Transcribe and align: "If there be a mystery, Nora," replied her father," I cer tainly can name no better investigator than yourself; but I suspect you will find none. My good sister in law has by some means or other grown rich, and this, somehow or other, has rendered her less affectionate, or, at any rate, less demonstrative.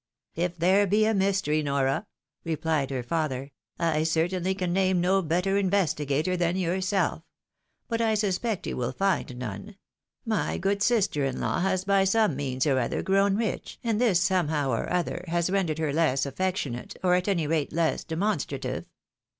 "If 0.45 0.57
there 0.57 0.87
be 0.87 1.05
a 1.05 1.13
mystery, 1.13 1.61
Nora," 1.61 2.07
replied 2.43 2.89
her 2.89 3.03
father," 3.03 3.51
I 3.79 4.01
cer 4.01 4.27
tainly 4.27 4.57
can 4.57 4.73
name 4.73 4.99
no 4.99 5.21
better 5.21 5.57
investigator 5.59 6.35
than 6.35 6.55
yourself; 6.55 7.21
but 7.87 8.01
I 8.01 8.15
suspect 8.15 8.65
you 8.65 8.77
will 8.77 8.93
find 8.93 9.37
none. 9.37 9.75
My 10.25 10.57
good 10.57 10.81
sister 10.81 11.23
in 11.23 11.39
law 11.39 11.59
has 11.59 11.85
by 11.85 12.05
some 12.05 12.35
means 12.35 12.65
or 12.65 12.79
other 12.79 13.03
grown 13.03 13.35
rich, 13.37 13.77
and 13.83 14.01
this, 14.01 14.19
somehow 14.19 14.71
or 14.71 14.91
other, 14.91 15.23
has 15.27 15.51
rendered 15.51 15.77
her 15.77 15.93
less 15.93 16.25
affectionate, 16.25 16.97
or, 17.03 17.13
at 17.13 17.27
any 17.27 17.45
rate, 17.45 17.71
less 17.71 18.03
demonstrative. 18.03 18.85